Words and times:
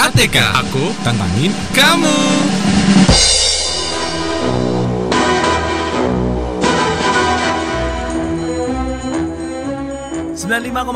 ATK. 0.00 0.36
Aku 0.64 0.96
Tantangin 1.04 1.52
kamu. 1.76 2.16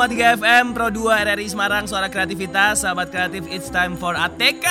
tiga 0.05 0.37
FM 0.37 0.73
Pro 0.73 0.89
2 0.89 1.25
RRI 1.25 1.47
Semarang 1.49 1.85
Suara 1.89 2.09
Kreativitas 2.13 2.83
Sahabat 2.85 3.09
kreatif 3.09 3.45
It's 3.49 3.69
time 3.73 3.97
for 3.97 4.13
ATK 4.17 4.67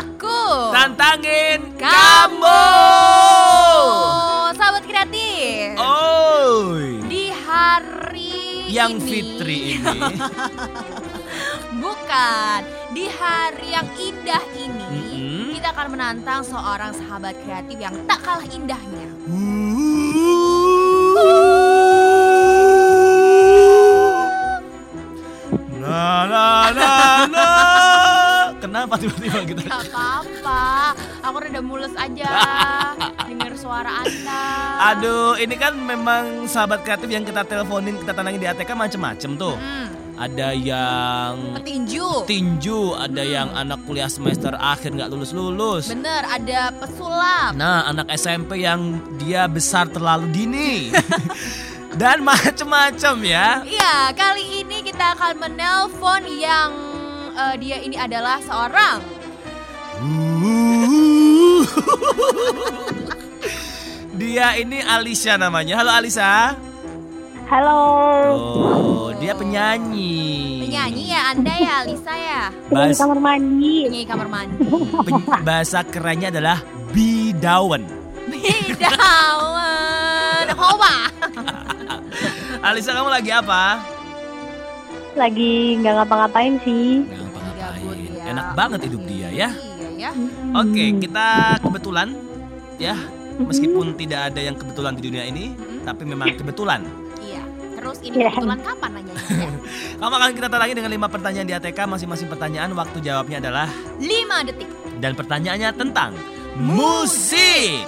Aku 0.00 0.72
Tantangin 0.72 1.76
Kamu. 1.76 2.40
kamu. 2.40 2.60
Oh, 3.84 4.48
sahabat 4.56 4.84
kreatif. 4.88 5.76
Oi. 5.76 7.04
Di 7.08 7.24
hari 7.32 8.68
Yang 8.72 8.92
ini. 8.96 9.08
Fitri 9.08 9.58
ini. 9.78 10.00
Bukan 11.84 12.73
akan 15.84 16.00
menantang 16.00 16.40
seorang 16.40 16.96
sahabat 16.96 17.36
kreatif 17.44 17.76
yang 17.76 17.92
tak 18.08 18.16
kalah 18.24 18.48
indahnya. 18.48 19.04
Na 25.76 26.24
na 26.24 26.46
na 26.72 26.92
na. 27.28 27.48
Kenapa 28.64 28.96
tiba-tiba 28.96 29.44
kita 29.44 29.68
Gak 29.68 29.92
apa-apa. 29.92 30.96
Aku 31.20 31.36
udah 31.36 31.60
mulus 31.60 31.92
aja. 32.00 32.32
Dengar 33.28 33.52
suara 33.52 34.00
anda. 34.00 34.44
Aduh 34.88 35.36
ini 35.36 35.52
kan 35.52 35.76
memang 35.76 36.48
sahabat 36.48 36.80
kreatif 36.80 37.12
yang 37.12 37.28
kita 37.28 37.44
teleponin 37.44 38.00
Kita 38.00 38.16
tantangin 38.16 38.40
di 38.40 38.48
ATK 38.48 38.72
macem-macem 38.72 39.36
tuh. 39.36 39.60
Hmm, 39.60 39.92
Ada 40.14 40.54
yang 40.54 41.58
Petinju 41.58 42.22
tinju 42.30 42.94
Ada 42.94 43.22
yang 43.26 43.50
anak 43.50 43.82
kuliah 43.82 44.06
semester 44.06 44.54
akhir 44.54 44.94
nggak 44.94 45.10
lulus-lulus 45.10 45.90
Bener 45.90 46.22
ada 46.22 46.70
pesulap 46.70 47.58
Nah, 47.58 47.90
anak 47.90 48.06
SMP 48.14 48.62
yang 48.62 49.02
dia 49.18 49.46
besar 49.46 49.86
terlalu 49.90 50.26
dini. 50.34 50.90
Dan 52.00 52.26
macem-macem 52.26 53.22
ya. 53.22 53.62
Iya, 53.62 54.10
kali 54.18 54.66
ini 54.66 54.82
kita 54.82 55.14
akan 55.14 55.38
menelpon 55.38 56.26
yang 56.26 56.74
eh, 57.38 57.54
dia 57.62 57.78
ini 57.78 57.94
adalah 57.94 58.42
seorang 58.42 58.98
dia 64.20 64.58
ini 64.58 64.82
Alisa 64.82 65.38
namanya. 65.38 65.78
Halo 65.78 65.94
Alisa. 65.94 66.58
Halo, 67.44 67.80
Oh, 68.34 69.08
dia 69.14 69.30
penyanyi. 69.32 70.58
penyanyi 70.64 71.02
ya 71.06 71.20
Anda 71.30 71.54
ya, 71.54 71.74
Lisa 71.84 72.10
ya. 72.10 72.40
penyanyi 72.66 72.90
Bas- 72.90 72.98
kamar 72.98 73.18
mandi. 73.20 73.74
Penyanyi 73.84 74.06
kamar 74.06 74.26
mandi. 74.26 74.64
Pen- 75.04 75.44
bahasa 75.44 75.82
kerennya 75.82 76.28
adalah 76.30 76.58
bidawan. 76.90 77.82
Bidawan. 78.26 80.44
Hoa. 80.54 80.94
Alisa 82.64 82.92
kamu 82.92 83.08
lagi 83.08 83.28
apa? 83.28 83.80
Lagi 85.14 85.76
nggak 85.78 85.92
ngapa-ngapain 86.00 86.54
sih. 86.64 87.04
Nggak 87.04 87.20
ngapa-ngapain. 87.20 87.98
Ya. 88.08 88.22
Enak 88.32 88.46
banget 88.56 88.80
hidup 88.88 89.02
dia 89.04 89.28
ya. 89.28 89.48
Iya 89.52 89.88
ya. 90.00 90.10
Oke, 90.56 90.84
kita 90.98 91.26
kebetulan 91.60 92.08
ya. 92.78 92.96
Meskipun 93.34 93.94
tidak 93.94 94.30
ada 94.32 94.40
yang 94.40 94.54
kebetulan 94.54 94.94
di 94.94 95.02
dunia 95.02 95.26
ini, 95.26 95.58
tapi 95.82 96.06
memang 96.06 96.30
kebetulan. 96.32 96.86
Terus 97.84 97.98
ini 98.00 98.16
Iya. 98.16 98.32
kebetulan 98.32 98.60
kapan 98.64 98.90
nanya? 98.90 99.12
Ya? 99.12 99.48
Kamu 100.00 100.14
akan 100.14 100.32
kita 100.32 100.48
talangi 100.48 100.72
dengan 100.72 100.88
lima 100.90 101.06
pertanyaan 101.06 101.44
di 101.44 101.52
ATK. 101.52 101.78
Masing-masing 101.84 102.28
pertanyaan 102.28 102.72
waktu 102.72 102.98
jawabnya 102.98 103.38
adalah 103.38 103.68
5 104.00 104.40
detik. 104.42 104.68
dan 104.94 105.12
pertanyaannya 105.12 105.70
tentang 105.74 106.16
musik. 106.56 107.84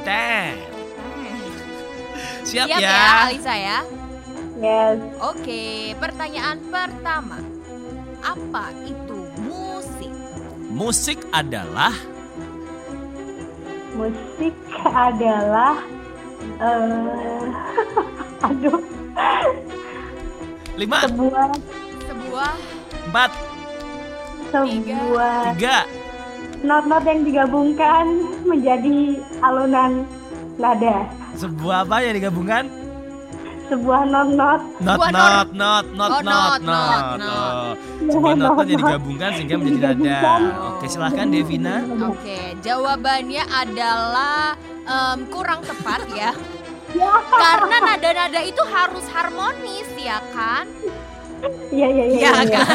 Teh. 0.00 0.56
Siap, 2.42 2.66
Siap 2.66 2.78
ya? 2.78 2.80
ya, 2.80 3.04
Alisa 3.26 3.54
ya. 3.54 3.78
Yes, 4.56 4.96
Oke, 5.18 5.62
pertanyaan 5.94 6.56
pertama. 6.64 7.36
Apa 8.20 8.72
itu 8.82 9.18
musik? 9.42 10.12
Musik 10.70 11.20
adalah 11.30 11.92
musik 13.92 14.54
adalah 14.84 15.78
eh 16.58 17.44
aduh 18.48 18.80
lima, 20.74 20.98
sebuah. 21.06 21.48
Sebuah. 22.04 22.52
Empat, 23.04 23.30
sebuah. 24.50 25.40
Tiga, 25.54 25.78
not-not 26.64 27.04
yang 27.04 27.20
digabungkan 27.22 28.04
menjadi 28.48 29.20
alunan 29.44 30.08
nada. 30.56 31.06
sebuah 31.34 31.82
apa 31.86 31.96
yang 32.06 32.14
digabungkan? 32.16 32.64
Sebuah 33.64 34.02
not-not. 34.06 34.60
Not, 34.84 34.98
not, 35.08 35.48
not, 35.56 35.84
not, 35.96 36.12
not, 36.20 36.60
not, 36.60 37.74
Sebuah 38.04 38.34
not, 38.36 38.54
not 38.60 38.66
yang 38.68 38.80
digabungkan 38.84 39.30
sehingga 39.40 39.56
menjadi 39.56 40.04
nada. 40.04 40.36
Oke, 40.76 40.86
silahkan 40.86 41.26
Devina. 41.32 41.80
Oke, 42.12 42.38
jawabannya 42.60 43.44
adalah 43.48 44.54
em, 44.84 45.18
kurang 45.32 45.64
tepat 45.64 46.04
ya. 46.12 46.32
Ya, 46.94 47.10
Karena 47.26 47.76
nada-nada 47.82 48.40
itu 48.40 48.62
harus 48.70 49.04
harmonis 49.10 49.88
ya 49.98 50.22
kan? 50.30 50.66
iya 51.68 51.88
iya 51.92 52.04
iya. 52.08 52.18
Iya 52.22 52.30
iya. 52.46 52.60
kan? 52.64 52.66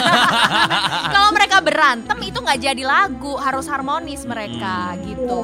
Kalau 1.15 1.29
mereka 1.33 1.57
berantem 1.63 2.19
itu 2.21 2.37
nggak 2.37 2.59
jadi 2.59 2.83
lagu, 2.85 3.33
harus 3.39 3.65
harmonis 3.65 4.27
mereka 4.27 4.93
gitu. 5.01 5.39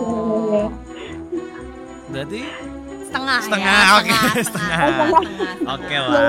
Iya. 0.52 0.68
Berarti 2.12 2.42
Setengah, 3.06 3.40
Setengah, 3.48 3.72
ya, 3.80 3.96
oke, 3.96 4.12
setengah, 4.12 4.34
setengah. 4.44 4.44
setengah, 4.44 5.08
setengah. 5.24 5.54
Oke 5.72 5.96
lah. 5.96 6.20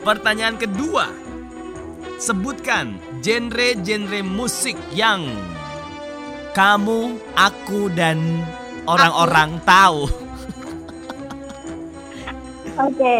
Pertanyaan 0.00 0.56
kedua. 0.56 1.06
Sebutkan 2.16 2.96
genre-genre 3.20 4.24
musik 4.24 4.80
yang 4.96 5.28
kamu, 6.56 7.20
aku 7.36 7.92
dan 7.92 8.40
orang-orang 8.88 9.60
tahu. 9.68 10.08
Oke. 12.76 13.18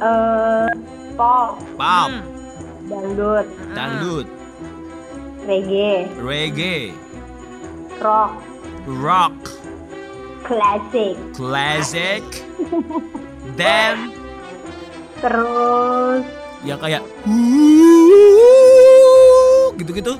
Eh 0.00 0.68
pop, 1.14 1.58
Pop, 1.76 2.08
Hmm. 2.08 2.22
dangdut, 2.86 3.46
dangdut, 3.74 4.26
reggae, 5.44 6.08
reggae, 6.16 6.94
rock, 8.00 8.32
rock, 8.88 9.34
klasik, 10.42 11.14
classic, 11.34 12.24
dan 13.54 14.08
terus. 15.22 16.24
Yang 16.60 16.78
kayak 16.78 17.02
gitu-gitu. 19.76 20.14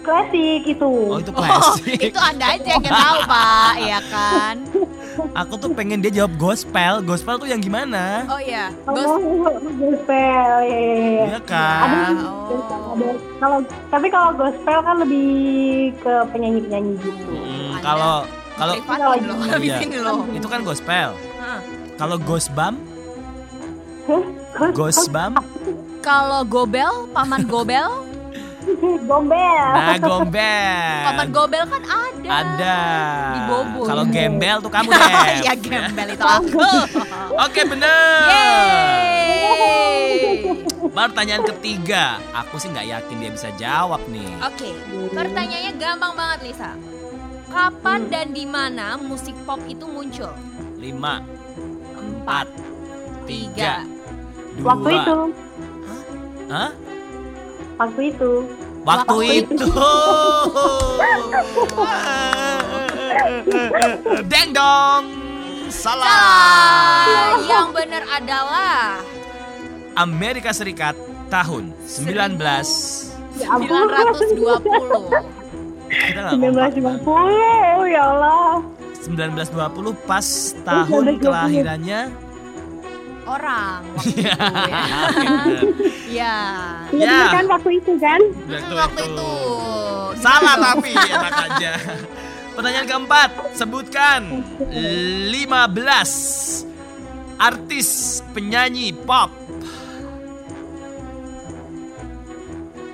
klasik 0.00 0.62
itu. 0.66 0.90
Oh 1.06 1.18
itu 1.18 1.30
Oh, 1.30 1.38
klasik. 1.38 1.98
itu 2.00 2.18
anda 2.18 2.46
aja 2.54 2.70
yang 2.74 2.86
tahu 2.86 3.18
pak, 3.24 3.74
ya 3.78 4.00
kan? 4.10 4.56
Aku 5.36 5.54
tuh 5.56 5.70
pengen 5.72 6.00
dia 6.00 6.12
jawab 6.12 6.34
gospel. 6.36 7.00
Gospel 7.00 7.38
tuh 7.38 7.48
yang 7.48 7.58
gimana? 7.58 8.26
Oh 8.26 8.36
iya, 8.36 8.68
Oh, 8.84 8.92
Ghost. 8.92 9.22
gospel, 9.76 10.18
ya, 10.64 10.78
ya, 10.80 10.96
ya. 10.98 11.24
Iya 11.26 11.40
kan? 11.42 12.14
Oh. 12.20 12.46
Ada, 12.90 13.06
kalau 13.38 13.58
tapi 13.88 14.06
kalau 14.08 14.30
gospel 14.34 14.78
kan 14.82 14.96
lebih 14.98 15.30
ke 15.98 16.12
penyanyi-penyanyi 16.30 16.92
gitu. 16.98 17.32
Hmm, 17.32 17.72
kalau 17.80 18.14
kalau 18.54 18.74
Iya. 19.56 20.02
loh. 20.02 20.26
itu 20.28 20.46
kan 20.46 20.60
gospel. 20.60 21.08
Kalau 21.96 22.16
gosbam, 22.16 22.74
Hah? 24.04 24.22
gosbam, 24.72 25.32
Kalau 26.00 26.40
gobel, 26.42 26.88
paman 27.12 27.44
gobel, 27.44 27.88
Gombel. 29.10 29.64
nah 29.72 29.96
gombel. 29.96 31.04
paman 31.08 31.28
gobel 31.32 31.62
kan 31.66 31.82
ada. 31.82 32.28
Ada. 32.30 32.78
Di 33.32 33.40
Bobo. 33.48 33.80
Kalau 33.88 34.04
gembel 34.06 34.56
tuh 34.60 34.70
kamu 34.70 34.90
deh. 35.00 35.34
ya 35.42 35.54
gembel 35.56 36.08
itu 36.12 36.26
aku. 36.26 36.60
Oke 37.48 37.60
bener. 37.64 38.22
Yeay. 38.28 39.30
Pertanyaan 40.90 41.44
ketiga, 41.46 42.18
aku 42.34 42.58
sih 42.58 42.68
nggak 42.68 42.86
yakin 42.88 43.16
dia 43.22 43.30
bisa 43.30 43.48
jawab 43.54 44.02
nih. 44.10 44.26
Oke, 44.42 44.74
pertanyaannya 45.14 45.72
gampang 45.78 46.12
banget 46.18 46.38
Lisa. 46.50 46.74
Kapan 47.50 48.10
dan 48.10 48.30
di 48.30 48.42
mana 48.46 48.98
musik 48.98 49.34
pop 49.42 49.58
itu 49.66 49.86
muncul? 49.86 50.30
Lima, 50.78 51.22
Empat, 51.94 52.46
empat, 52.46 53.26
tiga, 53.26 53.82
dua. 54.54 54.66
Waktu 54.66 54.88
itu, 54.98 55.16
Hah? 56.50 56.70
Waktu 57.80 58.12
itu. 58.12 58.32
Waktu, 58.80 59.12
Waktu 59.12 59.44
itu. 59.44 59.60
Deng 64.30 64.50
dong. 64.52 65.04
Salah. 65.70 66.04
Salah. 66.04 67.38
Yang 67.44 67.68
benar 67.76 68.02
adalah 68.10 68.98
Amerika 69.96 70.52
Serikat 70.52 70.96
tahun 71.28 71.72
19 71.84 72.40
Ya 73.40 73.46
ampun. 73.54 73.88
1920. 73.88 75.24
Kita 75.90 76.18
nggak 76.20 76.36
kompak. 76.36 76.76
1950 77.00 77.88
ya 77.88 78.02
Allah. 78.04 78.60
1920 79.00 79.96
pas 80.04 80.26
tahun 80.60 81.16
1920. 81.16 81.24
kelahirannya. 81.24 82.00
Orang 83.22 83.80
waktu 83.94 84.10
itu 84.16 84.20
ya. 84.22 84.36
Bener. 85.14 85.58
Ya. 86.10 86.36
Iya 86.90 87.06
Ya. 87.06 87.30
kan 87.30 87.44
waktu 87.46 87.70
itu 87.78 87.92
kan? 87.96 88.20
Betul, 88.44 88.74
waktu 88.74 88.98
betul. 88.98 89.14
itu. 89.14 89.30
Salah 90.18 90.54
tapi 90.58 90.90
enak 90.90 91.34
aja. 91.48 91.72
Pertanyaan 92.50 92.86
keempat, 92.86 93.30
sebutkan 93.54 94.20
15 94.68 96.66
artis 97.38 97.88
penyanyi 98.30 98.90
pop. 98.92 99.30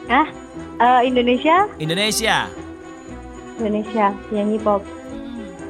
Ah, 0.07 0.29
eh, 0.77 1.01
Indonesia, 1.05 1.67
Indonesia. 1.79 2.47
Indonesia, 3.57 4.07
penyanyi 4.29 4.59
pop. 4.61 4.85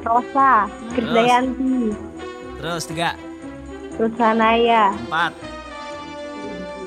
Rosa, 0.03 0.67
Terus? 0.67 0.93
Krisdayanti, 0.93 1.75
Terus 2.57 2.83
tiga, 2.85 3.09
Ruth 3.97 4.13
Sanaya, 4.13 4.93
empat, 4.93 5.33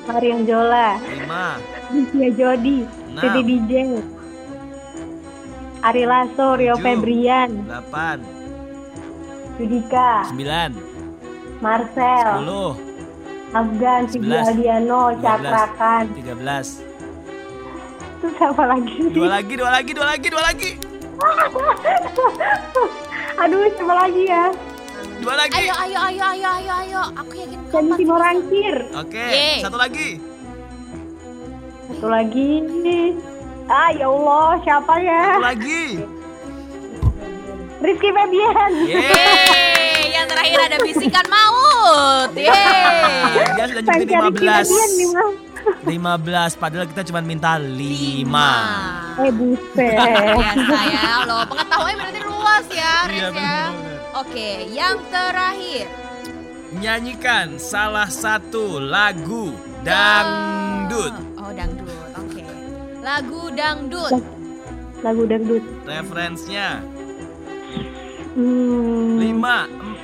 Mariam 0.07 0.47
Jola, 0.47 0.95
lima, 1.11 1.59
Lucia 1.91 2.29
Jodi, 2.31 2.87
Enam. 2.87 3.19
Siti 3.19 3.41
DJ, 3.43 3.73
Ari 5.83 6.03
Lasso, 6.07 6.55
Rio 6.55 6.79
Tujuh. 6.79 6.83
Febrian, 6.87 7.67
delapan, 7.67 8.23
Judika, 9.59 10.23
sembilan, 10.31 10.71
Marcel, 11.59 12.23
sepuluh, 12.23 12.71
Afgan, 13.51 14.01
Sigi 14.07 14.23
Sebelas. 14.23 14.47
Aldiano. 14.47 15.01
Cakrakan. 15.19 16.03
tiga 16.15 16.33
belas. 16.39 16.79
Terus 18.23 18.39
apa 18.39 18.63
lagi? 18.71 19.11
Dua 19.11 19.27
lagi, 19.27 19.53
dua 19.59 19.69
lagi, 19.73 19.91
dua 19.91 20.07
lagi, 20.07 20.27
dua 20.31 20.43
lagi. 20.47 20.71
Aduh, 23.41 23.65
siapa 23.75 23.93
lagi 23.97 24.23
ya? 24.29 24.53
Dua 25.21 25.37
lagi. 25.37 25.53
Ayo, 25.53 25.73
ayo, 25.77 25.99
ayo, 26.01 26.23
ayo, 26.33 26.49
ayo, 26.49 26.73
ayo. 26.81 27.01
Aku 27.13 27.31
yakin 27.37 27.59
kamu 27.69 27.93
pasti. 27.93 28.03
Rangkir. 28.09 28.75
Oke, 28.97 29.21
Yeay. 29.29 29.61
satu 29.61 29.77
lagi. 29.77 30.09
Satu 31.93 32.07
lagi. 32.09 32.51
Ah, 33.69 33.89
ya 33.93 34.09
Allah, 34.09 34.47
siapa 34.65 34.93
ya? 34.97 35.21
Satu 35.37 35.45
lagi. 35.45 35.83
Rizky 37.81 38.09
Febian. 38.09 38.71
Yeay. 38.81 40.09
Yang 40.09 40.25
terakhir 40.33 40.59
ada 40.65 40.77
bisikan 40.81 41.25
maut. 41.29 42.29
Yeay. 42.33 42.49
Dia 43.53 43.65
sudah 43.69 43.81
nyebutin 43.85 44.09
Rizky 44.09 44.15
Febian 44.17 44.89
nih, 44.97 45.09
15. 45.83 45.97
Mas. 45.97 46.53
15, 46.55 46.55
padahal 46.55 46.85
kita 46.87 47.01
cuma 47.03 47.19
minta 47.19 47.57
5. 47.57 49.17
Eh, 49.17 49.31
buset. 49.33 49.97
Biasa 50.37 50.79
ya, 50.87 51.09
lo 51.25 51.37
pengetahuannya 51.45 51.97
berarti 51.97 52.21
luas 52.21 52.65
ya, 52.69 52.93
Riz 53.05 53.17
Iya, 53.17 53.27
ya. 53.27 53.31
bener-bener. 53.31 53.99
Oke, 54.13 54.49
yang 54.69 54.97
terakhir. 55.07 55.85
Nyanyikan 56.71 57.59
salah 57.59 58.07
satu 58.07 58.79
lagu 58.79 59.51
dangdut. 59.83 61.13
Oh, 61.35 61.51
dangdut. 61.51 61.91
Oke. 62.15 62.43
Lagu 63.01 63.41
dangdut. 63.51 64.13
Lagu 65.01 65.23
dangdut. 65.25 65.63
Referensinya 65.83 66.79
Hmm. 68.31 69.19
5, 69.19 69.43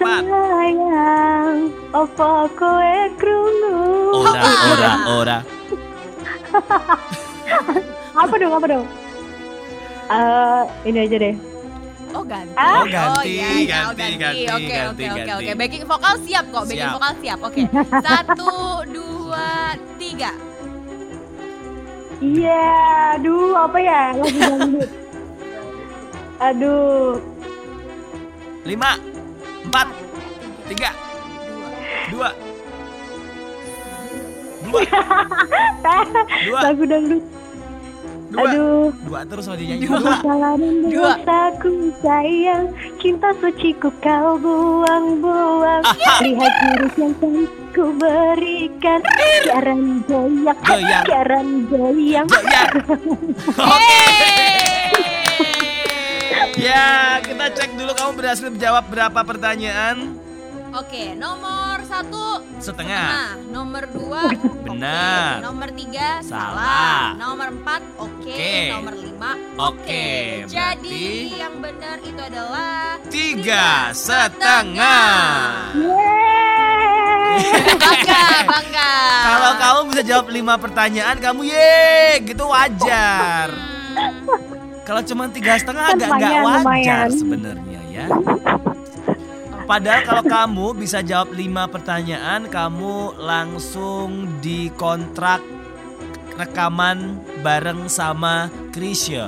4. 0.04 0.28
Sayang, 0.28 1.58
opo 1.96 2.32
kowe 2.54 2.96
krungu? 3.16 3.76
Ora, 4.20 4.44
ora, 4.68 4.92
ora. 5.16 5.38
Apa 8.18 8.34
dong, 8.36 8.50
apa 8.52 8.66
dong? 8.66 8.86
Eh, 10.10 10.64
ini 10.90 11.06
aja 11.06 11.18
deh. 11.22 11.36
Oh, 12.12 12.24
ganti. 12.26 12.52
Ah. 12.58 12.82
Oh, 12.82 12.86
ganti, 12.90 13.30
iya, 13.30 13.48
iya, 13.62 13.78
oh, 13.86 13.94
ganti, 13.94 14.16
ganti, 14.18 14.44
Oke, 14.50 14.74
ganti, 14.74 15.04
oke, 15.06 15.14
oke, 15.14 15.22
ganti. 15.22 15.46
oke. 15.46 15.52
Backing 15.54 15.84
vokal 15.86 16.14
siap 16.26 16.46
kok. 16.50 16.64
Backing 16.66 16.82
Siap. 16.82 16.96
vokal 16.98 17.14
siap. 17.22 17.40
Oke. 17.46 17.62
Satu, 18.08 18.54
dua, 18.90 19.50
tiga. 19.96 20.32
Iya, 22.18 22.66
aduh 23.16 23.54
apa 23.54 23.78
ya 23.78 24.02
lagu 24.18 24.38
dangdut? 24.42 24.90
Aduh, 26.42 27.22
5, 28.68 28.76
4, 28.76 29.72
3, 29.72 31.08
Dua. 32.12 32.30
2. 34.68 34.76
2. 34.76 34.84
2. 36.52 36.68
lagu 36.68 36.84
dangdut. 36.84 37.24
2. 38.28 38.44
Aduh, 38.44 38.92
2 39.08 39.24
terus 39.32 39.48
nyanyi. 39.48 39.88
Dua. 39.88 40.04
2. 40.04 40.20
kesalahan 40.20 40.60
dan 40.60 40.92
Dua. 40.92 41.16
sayang, 42.04 42.64
cinta 43.00 43.32
suciku 43.40 43.88
kau 44.04 44.36
buang-buang. 44.36 45.84
Lihat 46.28 46.54
jurus 46.60 46.96
yang 47.00 47.16
ku 47.72 47.96
berikan, 47.96 49.00
siaran 49.48 50.04
goyang, 50.04 50.60
goyang. 50.68 51.06
Goyang. 51.72 52.28
Oke. 53.64 54.47
Ya, 56.58 56.90
kita 57.22 57.54
cek 57.54 57.78
dulu 57.78 57.94
kamu 57.94 58.12
berhasil 58.16 58.50
menjawab 58.50 58.90
berapa 58.90 59.20
pertanyaan? 59.22 60.18
Oke, 60.74 61.16
nomor 61.16 61.80
satu 61.82 62.44
Setengah. 62.58 63.08
Nah, 63.08 63.34
nomor 63.48 63.86
dua 63.88 64.30
Benar. 64.62 65.40
oke. 65.40 65.46
Nomor 65.46 65.70
tiga 65.72 66.10
Salah. 66.20 66.28
salah. 66.28 67.06
Nomor 67.16 67.48
empat 67.52 67.82
oke. 67.96 68.26
Oke. 68.28 68.54
Nomor 68.70 68.96
lima 68.96 69.32
Oke, 69.60 70.06
Jadi 70.46 70.90
berarti- 70.92 71.34
yang 71.34 71.56
benar 71.58 71.98
itu 72.00 72.22
adalah 72.22 72.98
Tiga 73.08 73.68
setengah. 73.96 75.08
Yeay. 75.74 77.38
bangga, 77.78 78.24
bangga. 78.46 78.92
Kalau 79.24 79.52
kamu 79.56 79.80
bisa 79.88 80.02
jawab 80.04 80.28
lima 80.28 80.56
pertanyaan, 80.58 81.18
kamu 81.18 81.42
ye, 81.46 81.86
gitu 82.24 82.44
wajar. 82.44 83.50
Hmm, 83.54 84.57
Kalau 84.88 85.04
cuma 85.04 85.28
tiga 85.28 85.60
setengah 85.60 85.92
agak 85.92 86.08
nggak 86.16 86.64
wajar 86.64 87.08
sebenarnya 87.12 87.82
ya. 87.92 88.06
Padahal 89.68 90.02
kalau 90.08 90.24
kamu 90.24 90.68
bisa 90.80 91.04
jawab 91.04 91.36
lima 91.36 91.68
pertanyaan, 91.68 92.48
kamu 92.48 93.20
langsung 93.20 94.40
dikontrak 94.40 95.44
rekaman 96.40 97.20
bareng 97.44 97.92
sama 97.92 98.48
Krisya. 98.72 99.28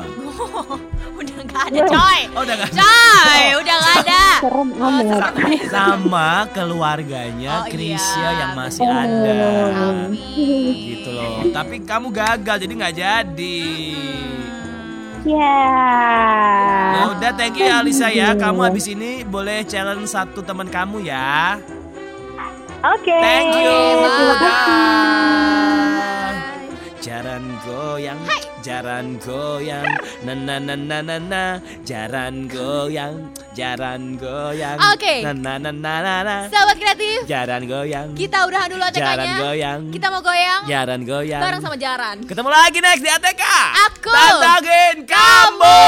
udah 1.20 1.38
nggak 1.44 1.64
ada 1.76 1.80
coy. 1.92 2.20
Oh, 2.32 2.42
udah 2.48 2.56
nggak? 2.56 2.72
Coy, 2.72 3.44
udah 3.60 3.76
nggak 3.76 3.96
ada. 4.08 4.24
Serem 4.48 4.70
amat. 4.80 5.22
Sama 5.68 6.30
keluarganya 6.56 7.54
Oh, 7.60 7.68
Krisya 7.68 8.16
iya, 8.16 8.40
yang 8.40 8.52
masih 8.56 8.88
betul. 8.88 8.96
ada. 8.96 9.40
Amin. 9.76 10.72
Gitu 10.88 11.10
loh. 11.12 11.44
Tapi 11.52 11.76
kamu 11.84 12.08
gagal 12.16 12.56
jadi 12.64 12.74
nggak 12.80 12.96
jadi. 12.96 13.68
Ya. 15.28 15.60
Ya 16.96 17.04
udah 17.12 17.32
thank 17.36 17.60
you 17.60 17.68
ya 17.68 17.84
Alisa 17.84 18.08
ya. 18.12 18.32
Kamu 18.36 18.64
habis 18.64 18.88
ini 18.88 19.24
boleh 19.28 19.68
challenge 19.68 20.08
satu 20.08 20.40
teman 20.40 20.72
kamu 20.72 21.04
ya. 21.04 21.60
Oke. 22.80 23.12
Thank 23.20 23.60
you. 23.60 23.76
Terima 24.08 24.36
kasih. 24.40 24.99
Jaran 28.60 29.16
goyang, 29.18 29.88
na 30.22 30.34
na 30.36 30.56
na 30.58 30.76
na 30.76 31.00
na 31.00 31.18
na, 31.18 31.44
jaran 31.82 32.46
goyang, 32.46 33.16
jaran 33.54 34.16
goyang, 34.16 34.76
Oke. 34.92 35.24
na 35.24 35.32
na 35.32 35.54
na 35.58 35.72
na 35.72 35.94
na 35.98 36.16
na, 36.22 36.36
Sahabat 36.48 36.76
kreatif, 36.76 37.24
jaran 37.24 37.64
goyang, 37.66 38.12
kita 38.14 38.44
udahan 38.44 38.68
dulu 38.68 38.84
jaran 38.92 39.16
ATK-nya. 39.22 39.38
goyang, 39.40 39.80
Kita 39.90 40.08
mau 40.10 40.20
goyang 40.20 40.62
jaran 40.66 41.02
goyang. 41.04 41.42
bareng 41.42 41.62
sama 41.62 41.78
Jaran. 41.80 42.18
Ketemu 42.22 42.50
lagi 42.50 42.80
next 42.80 43.00
di 43.00 43.10
ATK. 43.10 43.44
Aku. 43.88 44.12
Tantangin 44.12 44.98
kamu. 45.08 45.80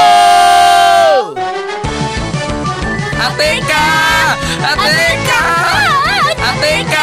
ATK, 3.22 3.72
ATK, 4.62 5.30
ATK. 6.42 6.94